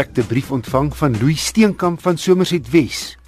Ek 0.00 0.16
'n 0.16 0.26
brief 0.26 0.50
ontvang 0.50 0.96
van 0.96 1.18
Louis 1.20 1.46
Steenkamp 1.46 2.00
van 2.00 2.16
Somerset 2.16 2.70
Wes. 2.70 3.18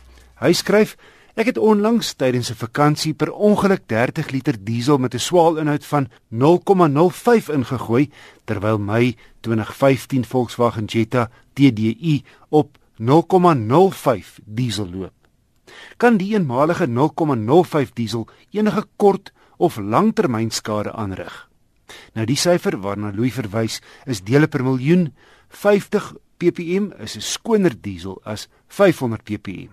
Hy 0.40 0.52
skryf: 0.52 0.96
Ek 1.34 1.46
het 1.46 1.58
onlangs 1.58 2.14
tydens 2.16 2.48
'n 2.50 2.54
vakansie 2.54 3.12
per 3.14 3.32
ongeluk 3.32 3.82
30 3.86 4.30
liter 4.30 4.56
diesel 4.64 4.98
met 4.98 5.14
'n 5.14 5.18
swaal 5.18 5.56
inhoud 5.56 5.84
van 5.84 6.08
0,05 6.28 7.48
ingegooi 7.48 8.10
terwyl 8.44 8.78
my 8.78 9.16
2015 9.40 10.24
Volkswagen 10.24 10.84
Jetta 10.84 11.30
TDI 11.52 12.24
op 12.48 12.78
0,05 12.96 14.40
diesel 14.44 14.88
loop. 14.90 15.12
Kan 15.96 16.16
die 16.16 16.32
eenmalige 16.34 16.86
0,05 16.86 17.92
diesel 17.92 18.28
enige 18.50 18.84
kort 18.96 19.32
of 19.56 19.76
langtermynskade 19.76 20.92
aanrig? 20.92 21.48
Nou 22.14 22.26
die 22.26 22.36
syfer 22.36 22.80
waarna 22.80 23.12
Louis 23.14 23.32
verwys 23.32 23.80
is 24.04 24.22
dele 24.22 24.48
per 24.48 24.62
miljoen. 24.62 25.14
50 25.48 26.14
ppm 26.42 26.90
is 26.98 27.16
'n 27.16 27.24
skoner 27.34 27.74
diesel 27.80 28.20
as 28.24 28.48
500 28.68 29.22
ppm. 29.24 29.70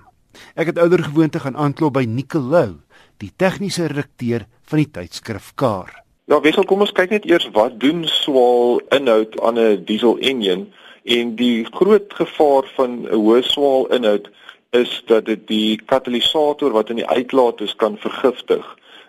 Ek 0.55 0.67
het 0.69 0.77
ouer 0.77 1.03
gewoonte 1.03 1.39
gaan 1.39 1.57
aanklop 1.57 1.93
by 1.93 2.05
Nicolou, 2.05 2.77
die 3.17 3.31
tegniese 3.35 3.87
redakteur 3.87 4.45
van 4.69 4.77
die 4.77 4.91
tydskrif 4.91 5.51
Car. 5.55 6.03
Ja, 6.29 6.39
wissel 6.39 6.65
kom 6.69 6.81
ons 6.85 6.93
kyk 6.93 7.09
net 7.09 7.25
eers 7.25 7.49
wat 7.55 7.79
doen 7.81 8.05
swaal 8.05 8.81
inhoud 8.93 9.39
aan 9.41 9.57
'n 9.57 9.85
diesel 9.85 10.17
enjin 10.19 10.67
en 11.03 11.35
die 11.35 11.65
groot 11.65 12.13
gevaar 12.13 12.69
van 12.77 12.91
'n 13.07 13.13
hoë 13.13 13.41
swaal 13.43 13.87
inhoud 13.97 14.29
is 14.71 15.01
dat 15.07 15.25
dit 15.25 15.47
die 15.47 15.81
katalisator 15.85 16.71
wat 16.71 16.89
in 16.89 17.01
die 17.01 17.09
uitlaat 17.09 17.61
is 17.61 17.75
kan 17.75 17.97
vergiftig 17.97 18.65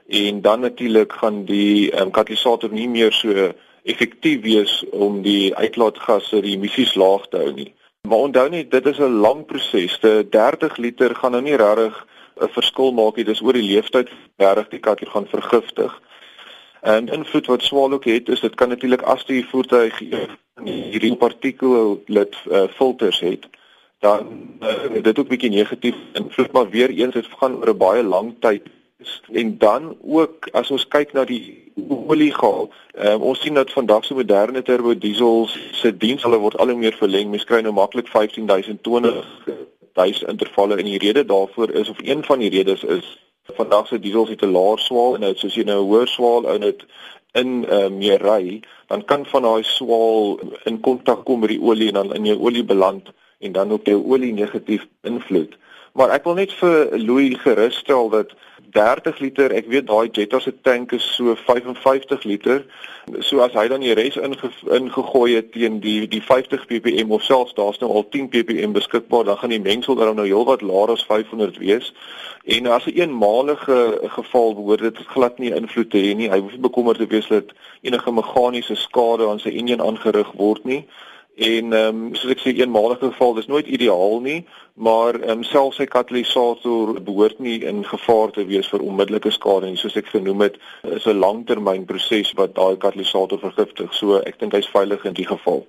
en 0.08 0.40
dan 0.40 0.60
natuurlik 0.60 1.12
gaan 1.12 1.44
die 1.44 1.92
um, 2.00 2.10
katalisator 2.10 2.72
nie 2.72 2.88
meer 2.88 3.12
so 3.12 3.52
effektief 3.82 4.40
wees 4.42 4.84
om 4.90 5.22
die 5.22 5.54
uitlaatgasse 5.56 6.40
die 6.40 6.56
emissies 6.56 6.94
laag 6.94 7.28
te 7.28 7.36
hou 7.36 7.52
nie. 7.52 7.74
Maar 8.08 8.18
onthou 8.26 8.48
net 8.48 8.70
dit 8.70 8.86
is 8.86 8.98
'n 8.98 9.20
lang 9.20 9.46
proses. 9.46 10.00
De 10.00 10.26
30 10.30 10.76
liter 10.76 11.14
gaan 11.14 11.30
nou 11.30 11.42
nie 11.42 11.56
regtig 11.56 12.06
'n 12.40 12.48
verskil 12.48 12.92
maak 12.92 13.16
nie. 13.16 13.24
Dis 13.24 13.42
oor 13.42 13.52
die 13.52 13.70
leeftyd 13.72 14.08
regtig 14.36 14.68
die 14.68 14.80
kat 14.80 14.98
hier 15.00 15.10
gaan 15.10 15.26
vergiftig. 15.26 16.00
En 16.80 17.08
invloed 17.08 17.46
wat 17.46 17.62
swaal 17.62 17.92
ook 17.92 18.04
het 18.04 18.28
is 18.28 18.40
dit 18.40 18.54
kan 18.54 18.68
natuurlik 18.68 19.02
as 19.02 19.24
die 19.24 19.46
voertuig 19.46 19.98
hierdie 20.64 21.16
partikel 21.16 22.02
lid 22.06 22.36
uh, 22.50 22.68
filters 22.68 23.20
het 23.20 23.48
dan 24.00 24.28
uh, 24.60 25.02
dit 25.02 25.18
ook 25.18 25.28
bietjie 25.28 25.50
negatief 25.50 25.94
invloed 26.12 26.52
maar 26.52 26.70
weer 26.70 26.90
eens 26.90 27.14
dit 27.14 27.26
gaan 27.38 27.56
oor 27.56 27.68
'n 27.68 27.76
baie 27.76 28.02
lang 28.02 28.34
tyd 28.40 28.62
en 29.32 29.58
dan 29.58 29.96
ook 30.02 30.48
as 30.52 30.70
ons 30.70 30.86
kyk 30.88 31.12
na 31.12 31.24
die 31.24 31.72
oliegaal 31.88 32.68
um, 32.94 33.22
ons 33.22 33.40
sien 33.40 33.54
dat 33.54 33.72
vandag 33.72 34.04
so 34.04 34.14
moderne 34.14 34.62
turbo 34.62 34.94
diesels 34.98 35.56
se 35.72 35.92
diens 35.96 36.22
hulle 36.22 36.40
word 36.42 36.58
al 36.58 36.72
hoe 36.72 36.78
meer 36.78 36.96
verleng. 36.98 37.30
Mens 37.30 37.44
kry 37.48 37.60
nou 37.64 37.72
maklik 37.72 38.08
15000 38.08 38.82
20000 38.82 40.28
intervalle 40.28 40.76
en 40.76 40.88
die 40.88 40.98
rede 40.98 41.24
daarvoor 41.24 41.70
is 41.70 41.88
of 41.88 42.02
een 42.02 42.24
van 42.24 42.38
die 42.38 42.50
redes 42.50 42.84
is 42.84 43.16
vandag 43.56 43.86
se 43.86 43.98
diesels 43.98 44.28
het 44.28 44.42
'n 44.42 44.52
laer 44.52 44.78
swaal 44.78 45.14
en 45.14 45.20
dit 45.20 45.38
soos 45.38 45.54
jy 45.54 45.64
nou 45.64 45.80
'n 45.82 45.88
hoër 45.88 46.08
swaal 46.08 46.46
ou 46.46 46.58
net 46.58 46.84
in 47.32 47.64
uh, 47.70 47.88
meer 47.88 48.22
ry 48.22 48.60
dan 48.86 49.04
kan 49.04 49.26
van 49.26 49.42
daai 49.42 49.62
swaal 49.62 50.40
in 50.64 50.80
kontak 50.80 51.24
kom 51.24 51.40
met 51.40 51.48
die 51.48 51.62
olie 51.62 51.88
en 51.88 51.94
dan 51.94 52.14
in 52.14 52.24
jou 52.26 52.38
olie 52.38 52.64
beland 52.64 53.10
en 53.38 53.52
dan 53.52 53.72
op 53.72 53.86
jou 53.86 54.04
olie 54.06 54.32
negatief 54.32 54.86
invloed. 55.02 55.56
Maar 55.92 56.10
ek 56.10 56.24
wil 56.24 56.34
net 56.34 56.52
vir 56.52 56.98
Louis 56.98 57.38
gerusstel 57.42 58.08
dat 58.08 58.34
30 58.72 59.18
liter, 59.18 59.52
ek 59.52 59.66
weet 59.68 59.86
daai 59.88 60.08
Jetta 60.12 60.40
se 60.40 60.52
tank 60.62 60.92
is 60.92 61.04
so 61.16 61.34
55 61.34 62.24
liter. 62.24 62.64
So 63.20 63.40
as 63.42 63.54
hy 63.58 63.66
dan 63.68 63.82
die 63.82 63.94
res 63.98 64.16
inge, 64.20 64.50
ingegooi 64.70 65.34
het 65.34 65.52
teen 65.52 65.80
die 65.82 66.06
die 66.08 66.22
50 66.22 66.66
ppm 66.70 67.12
of 67.16 67.24
selfs 67.26 67.56
daar's 67.58 67.80
nou 67.82 67.90
al 67.90 68.06
10 68.08 68.28
ppm 68.30 68.74
beskikbaar, 68.76 69.24
dan 69.24 69.38
gaan 69.40 69.54
die 69.54 69.60
mengsel 69.60 69.98
dan 69.98 70.14
nou 70.16 70.26
heelwat 70.28 70.62
laer 70.62 70.94
as 70.94 71.04
500 71.08 71.58
wees. 71.58 71.92
En 72.44 72.66
as 72.66 72.86
'n 72.86 72.90
een 72.90 73.08
eenmalige 73.08 74.00
geval 74.16 74.54
behoort 74.54 74.80
dit 74.80 74.98
glad 75.06 75.38
nie 75.38 75.54
invloed 75.54 75.90
te 75.90 75.98
hê 75.98 76.14
nie. 76.14 76.30
Hy 76.30 76.38
hoef 76.38 76.52
nie 76.52 76.60
bekommerd 76.60 76.98
te 76.98 77.06
wees 77.06 77.28
dat 77.28 77.52
enige 77.82 78.12
meganiese 78.12 78.74
skade 78.74 79.28
aan 79.28 79.40
sy 79.40 79.48
enjin 79.48 79.82
aangerig 79.82 80.32
word 80.32 80.64
nie. 80.64 80.86
En 81.40 81.72
ehm 81.72 81.96
um, 81.96 82.14
soos 82.14 82.34
ek 82.34 82.42
sê 82.42 82.52
eenmalige 82.52 83.08
geval 83.08 83.30
dis 83.38 83.46
nooit 83.48 83.68
ideaal 83.72 84.18
nie, 84.20 84.40
maar 84.76 85.16
ehm 85.16 85.38
um, 85.38 85.44
selfs 85.48 85.78
sy 85.80 85.86
katalisator 85.88 86.98
behoort 87.06 87.38
nie 87.40 87.62
in 87.70 87.80
gevaar 87.88 88.34
te 88.36 88.44
wees 88.44 88.68
vir 88.68 88.84
onmiddellike 88.84 89.32
skade 89.32 89.70
nie, 89.70 89.80
soos 89.80 89.96
ek 89.96 90.10
genoem 90.12 90.44
het, 90.44 90.58
is 90.84 91.06
'n 91.08 91.16
langtermyn 91.22 91.88
proses 91.88 92.34
wat 92.36 92.52
daai 92.60 92.76
katalisator 92.76 93.40
vergiftig. 93.40 93.88
So 93.96 94.20
ek 94.20 94.36
dink 94.38 94.52
hy's 94.52 94.68
veilig 94.68 95.04
in 95.08 95.16
die 95.16 95.26
geval. 95.32 95.64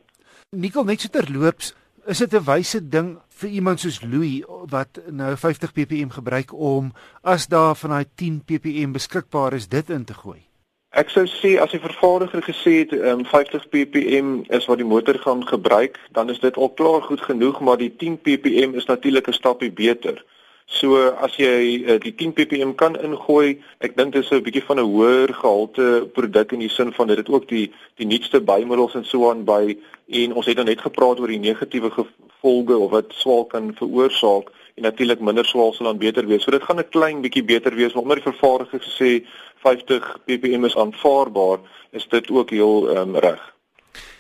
Nikkel 0.52 0.84
net 0.84 1.02
so 1.02 1.08
terloops, 1.08 1.74
is 2.06 2.20
dit 2.20 2.34
'n 2.34 2.44
wyse 2.44 2.90
ding 2.90 3.18
vir 3.30 3.50
iemand 3.50 3.80
soos 3.80 4.02
Louis 4.04 4.44
wat 4.68 5.00
nou 5.08 5.38
50 5.38 5.72
ppm 5.72 6.10
gebruik 6.10 6.54
om 6.54 6.92
as 7.24 7.48
daar 7.48 7.76
van 7.76 7.90
daai 7.90 8.06
10 8.16 8.44
ppm 8.44 8.92
beskikbaar 8.92 9.54
is 9.54 9.68
dit 9.68 9.90
in 9.90 10.04
te 10.04 10.14
gooi? 10.14 10.51
Ek 10.92 11.08
sou 11.08 11.22
sê 11.24 11.54
as 11.64 11.72
die 11.72 11.80
vervaardiger 11.80 12.42
gesê 12.44 12.72
het 12.82 12.92
um, 12.92 13.22
50 13.24 13.70
ppm 13.72 14.32
is 14.52 14.66
wat 14.68 14.82
die 14.82 14.88
motor 14.88 15.16
gaan 15.24 15.46
gebruik, 15.48 15.96
dan 16.12 16.30
is 16.30 16.42
dit 16.44 16.58
al 16.60 16.74
klaar 16.76 17.06
goed 17.06 17.22
genoeg, 17.24 17.62
maar 17.64 17.80
die 17.80 17.94
10 17.96 18.18
ppm 18.20 18.76
is 18.76 18.90
natuurlik 18.90 19.30
'n 19.32 19.38
stapie 19.40 19.72
beter. 19.72 20.20
So 20.66 21.00
as 21.24 21.38
jy 21.40 21.88
uh, 21.88 21.96
die 22.00 22.12
10 22.16 22.34
ppm 22.36 22.76
kan 22.76 23.00
ingooi, 23.00 23.64
ek 23.80 23.96
dink 23.96 24.12
dit 24.14 24.24
is 24.24 24.32
'n 24.32 24.44
bietjie 24.44 24.68
van 24.68 24.84
'n 24.84 24.92
hoër 24.92 25.34
gehalte 25.34 26.10
produk 26.12 26.52
in 26.52 26.60
die 26.60 26.70
sin 26.70 26.92
van 26.92 27.08
dit 27.08 27.18
het 27.18 27.30
ook 27.30 27.48
die 27.48 27.72
die 27.96 28.06
nuutste 28.06 28.42
bymiddels 28.42 28.96
en 28.96 29.06
so 29.06 29.30
aan 29.30 29.46
by 29.46 29.78
en 30.08 30.34
ons 30.34 30.46
het 30.46 30.58
dan 30.58 30.66
net 30.66 30.82
gepraat 30.82 31.20
oor 31.20 31.28
die 31.28 31.40
negatiewe 31.40 31.92
gevolge 31.92 32.78
of 32.78 32.92
wat 32.92 33.14
swaal 33.16 33.46
kan 33.46 33.72
veroorsaak 33.76 34.52
en 34.76 34.84
natuurlik 34.84 35.20
minder 35.20 35.46
swaal 35.46 35.74
sal 35.74 35.86
dan 35.86 35.98
beter 35.98 36.28
wees. 36.28 36.44
So 36.44 36.52
dit 36.52 36.64
gaan 36.64 36.80
'n 36.80 36.90
klein 36.90 37.22
bietjie 37.22 37.44
beter 37.44 37.76
wees, 37.76 37.94
maar 37.94 38.04
omdat 38.04 38.24
die 38.24 38.32
vervaardiger 38.32 38.80
gesê 38.80 39.26
50 39.62 40.18
ppm 40.26 40.66
is 40.66 40.78
aanvaarbaar, 40.78 41.60
is 41.92 42.08
dit 42.10 42.30
ook 42.30 42.50
heel 42.50 42.98
um, 42.98 43.16
reg. 43.16 43.42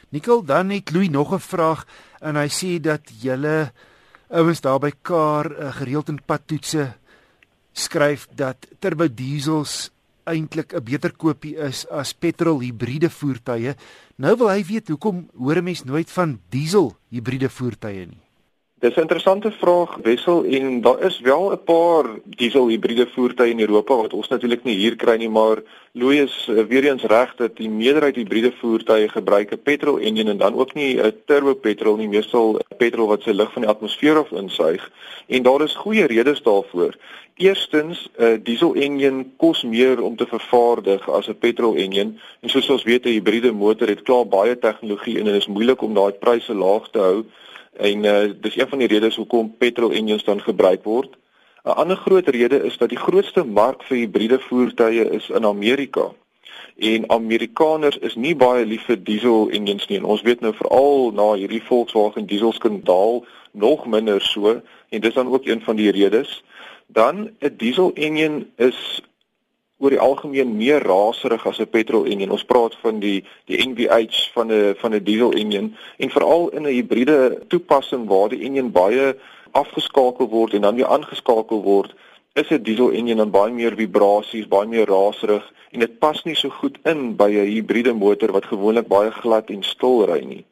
Nikkel, 0.09 0.43
dan 0.43 0.69
het 0.69 0.91
Louis 0.91 1.09
nog 1.09 1.33
'n 1.33 1.39
vraag 1.39 1.85
en 2.19 2.35
hy 2.35 2.47
sê 2.47 2.79
dat 2.81 3.01
julle 3.21 3.71
ouens 4.29 4.61
daar 4.61 4.79
by 4.79 4.91
Kar 5.01 5.51
uh, 5.51 5.71
gereeld 5.75 6.09
in 6.09 6.19
padtoetse 6.25 6.93
skryf 7.71 8.27
dat 8.35 8.67
turbo 8.79 9.07
diesels 9.07 9.91
eintlik 10.23 10.73
'n 10.73 10.83
beter 10.83 11.11
koopie 11.11 11.55
is 11.57 11.87
as 11.89 12.13
petrol 12.13 12.59
hibriede 12.59 13.09
voertuie. 13.09 13.75
Nou 14.15 14.35
wil 14.37 14.49
hy 14.49 14.63
weet 14.63 14.87
hoekom 14.87 15.29
hoor 15.37 15.57
'n 15.57 15.63
mens 15.63 15.83
nooit 15.83 16.11
van 16.11 16.39
diesel 16.49 16.95
hibriede 17.09 17.49
voertuie 17.49 18.05
nie. 18.05 18.30
Dis 18.81 18.95
'n 18.95 19.01
interessante 19.01 19.51
vraag 19.51 19.97
Wessel 20.01 20.43
en 20.43 20.81
daar 20.81 21.01
is 21.03 21.19
wel 21.19 21.51
'n 21.51 21.63
paar 21.63 22.05
diesel 22.25 22.67
hibriede 22.67 23.07
voertuie 23.07 23.51
in 23.51 23.59
Europa 23.59 23.95
wat 23.95 24.13
ons 24.13 24.27
natuurlik 24.27 24.63
nie 24.63 24.75
hier 24.75 24.95
kry 24.95 25.17
nie 25.17 25.29
maar 25.29 25.61
Louis 25.91 26.19
is 26.19 26.47
uh, 26.49 26.63
weer 26.65 26.83
eens 26.83 27.03
reg 27.03 27.35
dat 27.35 27.57
die 27.57 27.69
meerderheid 27.69 28.15
hibriede 28.15 28.51
voertuie 28.51 29.09
gebruik 29.09 29.51
'n 29.51 29.61
petrol 29.63 29.99
enjin 29.99 30.27
en 30.27 30.37
dan 30.37 30.53
ook 30.53 30.73
nie 30.73 30.97
'n 30.97 31.13
turbo 31.25 31.53
petrol 31.53 31.95
nie 31.95 32.07
meestal 32.07 32.59
petrol 32.77 33.07
wat 33.07 33.21
sy 33.21 33.29
lug 33.31 33.53
van 33.53 33.61
die 33.61 33.71
atmosfeer 33.71 34.17
af 34.17 34.31
insuig 34.31 34.91
en 35.27 35.43
daar 35.43 35.61
is 35.61 35.75
goeie 35.75 36.05
redes 36.05 36.41
daarvoor. 36.41 36.95
Eerstens 37.35 38.09
'n 38.17 38.41
diesel 38.43 38.73
enjin 38.75 39.33
kos 39.37 39.63
meer 39.63 40.01
om 40.01 40.15
te 40.15 40.25
vervaardig 40.25 41.09
as 41.09 41.27
'n 41.27 41.37
petrol 41.39 41.75
enjin 41.75 42.19
en 42.39 42.49
soos 42.49 42.69
ons 42.69 42.83
weet 42.83 43.05
'n 43.05 43.09
hibriede 43.09 43.51
motor 43.51 43.87
het 43.87 44.01
klaar 44.01 44.27
baie 44.27 44.59
tegnologie 44.59 45.19
en 45.19 45.25
dit 45.25 45.35
is 45.35 45.47
moeilik 45.47 45.81
om 45.81 45.93
daai 45.93 46.11
pryse 46.11 46.53
laag 46.53 46.89
te 46.89 46.99
hou. 46.99 47.25
En 47.77 48.03
uh, 48.03 48.31
dis 48.41 48.57
een 48.57 48.67
van 48.67 48.79
die 48.79 48.87
redes 48.87 49.15
hoekom 49.15 49.55
petrol 49.57 49.91
engines 49.91 50.23
dan 50.23 50.41
gebruik 50.41 50.83
word. 50.83 51.17
'n 51.63 51.69
Ander 51.69 51.97
groot 51.97 52.27
rede 52.27 52.63
is 52.63 52.77
dat 52.77 52.89
die 52.89 52.97
grootste 52.97 53.43
mark 53.43 53.83
vir 53.83 53.97
hibriede 53.97 54.39
voertuie 54.39 55.09
is 55.09 55.29
in 55.29 55.45
Amerika. 55.45 56.11
En 56.77 57.09
Amerikaners 57.09 57.97
is 57.97 58.15
nie 58.15 58.35
baie 58.35 58.65
lief 58.65 58.85
vir 58.89 58.97
diesel 59.03 59.49
engines 59.49 59.87
nie. 59.87 59.97
En 59.97 60.03
ons 60.03 60.21
weet 60.21 60.41
nou 60.41 60.53
veral 60.53 61.11
na 61.11 61.33
hierdie 61.33 61.61
Volkswagen 61.63 62.25
diesel 62.25 62.51
skandaal 62.51 63.25
nog 63.51 63.85
minder 63.85 64.21
so 64.21 64.61
en 64.89 65.01
dis 65.01 65.13
dan 65.13 65.27
ook 65.27 65.45
een 65.45 65.61
van 65.61 65.75
die 65.75 65.91
redes. 65.91 66.43
Dan 66.87 67.29
'n 67.39 67.53
diesel 67.57 67.91
engine 67.93 68.47
is 68.57 69.01
oor 69.81 69.89
die 69.89 69.99
algemeen 69.99 70.53
meer 70.57 70.83
raserig 70.85 71.45
as 71.49 71.59
'n 71.59 71.69
petrol 71.75 72.05
enjin. 72.05 72.31
Ons 72.31 72.45
praat 72.45 72.75
van 72.83 72.99
die 72.99 73.23
die 73.49 73.57
NVH 73.57 74.29
van 74.33 74.51
'n 74.51 74.75
van 74.81 74.93
'n 74.93 75.03
diesel 75.03 75.31
enjin 75.33 75.75
en 75.97 76.09
veral 76.09 76.49
in 76.49 76.63
'n 76.67 76.75
hibriede 76.77 77.41
toepassing 77.47 78.07
waar 78.07 78.29
die 78.29 78.43
enjin 78.45 78.71
baie 78.71 79.15
afgeskakel 79.51 80.27
word 80.29 80.53
en 80.53 80.61
dan 80.61 80.75
weer 80.75 80.85
aangeskakel 80.85 81.61
word, 81.63 81.95
is 82.33 82.49
'n 82.49 82.63
diesel 82.63 82.91
enjin 82.91 83.17
dan 83.17 83.31
baie 83.31 83.51
meer 83.51 83.75
vibrasies, 83.75 84.47
baie 84.47 84.67
meer 84.67 84.87
raserig 84.87 85.51
en 85.71 85.79
dit 85.79 85.99
pas 85.99 86.23
nie 86.23 86.35
so 86.35 86.49
goed 86.49 86.77
in 86.85 87.15
by 87.15 87.29
'n 87.31 87.45
hibriede 87.45 87.93
motor 87.93 88.31
wat 88.31 88.45
gewoonlik 88.45 88.87
baie 88.87 89.11
glad 89.11 89.49
en 89.49 89.63
stil 89.63 90.05
ry 90.05 90.23
nie. 90.23 90.45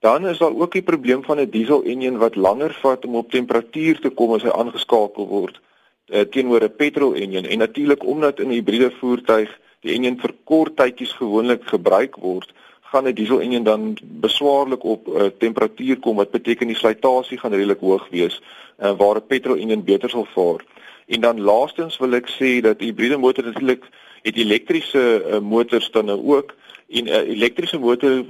Dan 0.00 0.26
is 0.26 0.38
daar 0.38 0.56
ook 0.56 0.72
die 0.72 0.82
probleem 0.82 1.24
van 1.24 1.38
'n 1.40 1.50
diesel 1.50 1.82
enjin 1.82 2.18
wat 2.18 2.36
langer 2.36 2.72
vat 2.82 3.04
om 3.04 3.14
op 3.16 3.30
temperatuur 3.30 4.00
te 4.00 4.10
kom 4.10 4.32
as 4.32 4.42
hy 4.42 4.50
aangeskakel 4.50 5.26
word 5.26 5.60
uh, 6.08 6.20
teenoor 6.20 6.62
'n 6.64 6.76
petrol 6.76 7.14
enjin 7.14 7.46
en 7.46 7.58
natuurlik 7.58 8.04
omdat 8.04 8.40
in 8.40 8.48
'n 8.48 8.56
hibriede 8.58 8.90
voertuig 9.00 9.50
die 9.80 9.94
enjin 9.94 10.20
vir 10.20 10.32
kort 10.44 10.76
tydjies 10.76 11.12
gewoonlik 11.12 11.62
gebruik 11.64 12.16
word, 12.16 12.52
gaan 12.80 13.06
'n 13.08 13.14
diesel 13.14 13.40
enjin 13.40 13.64
dan 13.64 13.96
beswaarlik 14.00 14.84
op 14.84 15.08
uh, 15.08 15.26
temperatuur 15.38 15.98
kom 15.98 16.16
wat 16.16 16.30
beteken 16.30 16.66
die 16.66 16.76
slytasie 16.76 17.38
gaan 17.38 17.52
redelik 17.52 17.80
hoog 17.80 18.08
wees 18.10 18.40
uh, 18.78 18.92
waar 18.96 19.16
'n 19.16 19.26
petrol 19.26 19.56
enjin 19.56 19.84
beter 19.84 20.10
sal 20.10 20.26
vaar. 20.34 20.64
En 21.06 21.20
dan 21.20 21.40
laastens 21.40 21.98
wil 21.98 22.14
ek 22.14 22.28
sê 22.30 22.60
dat 22.60 22.80
hibriede 22.80 23.16
motor 23.16 23.44
natuurlik 23.44 23.84
het 24.22 24.36
elektriese 24.36 25.24
uh, 25.24 25.38
motors 25.38 25.90
dan 25.90 26.04
nou 26.04 26.20
ook. 26.36 26.54
En 26.88 27.04
'n 27.04 27.08
uh, 27.08 27.28
elektriese 27.36 27.78
motor 27.78 28.24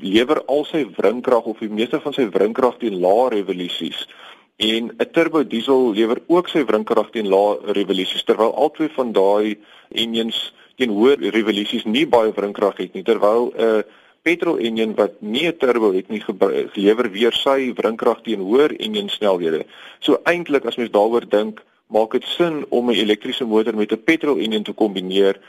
lewer 0.00 0.44
al 0.44 0.64
sy 0.64 0.86
wrinkrag 0.96 1.44
of 1.44 1.58
die 1.58 1.68
meeste 1.68 2.00
van 2.00 2.12
sy 2.12 2.28
wrinkrag 2.28 2.76
teen 2.78 3.00
lae 3.00 3.28
revolusies 3.28 4.08
en 4.56 4.92
'n 4.98 5.10
turbo 5.12 5.42
diesel 5.42 5.92
lewer 5.94 6.22
ook 6.26 6.48
sy 6.48 6.64
wrinkrag 6.64 7.10
teen 7.10 7.28
lae 7.28 7.58
revolusies 7.72 8.24
terwyl 8.24 8.54
albei 8.54 8.88
van 8.88 9.12
daai 9.12 9.58
engines 9.90 10.52
teen 10.76 10.90
hoë 10.90 11.30
revolusies 11.34 11.84
nie 11.84 12.06
baie 12.06 12.32
wrinkrag 12.32 12.76
het 12.78 12.94
nie 12.94 13.02
terwyl 13.02 13.50
'n 13.50 13.60
uh, 13.60 13.82
petrol 14.22 14.56
engine 14.58 14.94
wat 14.94 15.20
nie 15.20 15.46
'n 15.48 15.58
turbo 15.58 15.92
het 15.92 16.08
nie 16.08 16.20
gelewer 16.20 17.10
weer 17.10 17.32
sy 17.32 17.72
wrinkrag 17.74 18.22
teen 18.22 18.40
hoër 18.40 18.72
engine 18.78 19.08
snelhede. 19.08 19.64
So 20.00 20.20
eintlik 20.24 20.64
as 20.64 20.76
mens 20.76 20.90
daaroor 20.90 21.28
dink, 21.28 21.60
maak 21.86 22.12
dit 22.12 22.24
sin 22.24 22.64
om 22.70 22.90
'n 22.90 22.94
elektriese 22.94 23.44
motor 23.44 23.74
met 23.74 23.92
'n 23.92 24.04
petrol 24.04 24.38
engine 24.38 24.64
te 24.64 24.72
kombineer, 24.72 25.40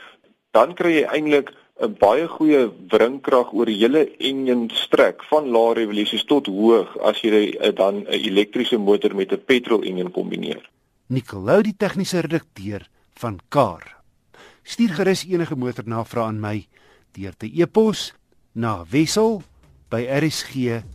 dan 0.52 0.74
kry 0.74 0.92
jy 1.00 1.06
eintlik 1.06 1.52
'n 1.76 1.96
baie 2.00 2.28
goeie 2.28 2.72
wringkrag 2.92 3.52
oor 3.54 3.66
die 3.68 3.80
hele 3.82 4.08
enjin 4.20 4.70
strek 4.72 5.24
van 5.30 5.50
lae 5.52 5.74
revolusies 5.76 6.24
tot 6.24 6.48
hoog 6.48 6.98
as 7.10 7.20
jy 7.24 7.52
uh, 7.52 7.72
dan 7.76 7.96
'n 8.08 8.08
elektriese 8.08 8.78
motor 8.78 9.16
met 9.16 9.32
'n 9.32 9.44
petrol 9.46 9.84
enjin 9.84 10.12
kombineer. 10.12 10.70
Nicolou 11.08 11.62
die 11.62 11.76
tegniese 11.78 12.20
redakteur 12.20 12.88
van 13.20 13.40
Car. 13.50 13.96
Stuur 14.64 14.90
gerus 14.90 15.26
enige 15.26 15.56
motornavrae 15.56 16.24
aan 16.24 16.40
my 16.40 16.68
deur 17.12 17.34
te 17.38 17.48
e-pos 17.54 18.14
na 18.54 18.86
wissel 18.90 19.44
by 19.90 20.08
rsg.co.za. 20.10 20.86